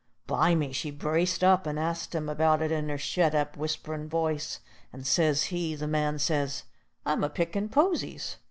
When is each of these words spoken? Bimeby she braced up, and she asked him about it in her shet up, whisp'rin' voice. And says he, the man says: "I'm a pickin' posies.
Bimeby 0.25 0.73
she 0.73 0.89
braced 0.89 1.43
up, 1.43 1.67
and 1.67 1.77
she 1.77 1.81
asked 1.83 2.15
him 2.15 2.27
about 2.27 2.63
it 2.63 2.71
in 2.71 2.89
her 2.89 2.97
shet 2.97 3.35
up, 3.35 3.55
whisp'rin' 3.55 4.07
voice. 4.09 4.59
And 4.91 5.05
says 5.05 5.43
he, 5.53 5.75
the 5.75 5.85
man 5.85 6.17
says: 6.17 6.63
"I'm 7.05 7.23
a 7.23 7.29
pickin' 7.29 7.69
posies. 7.69 8.37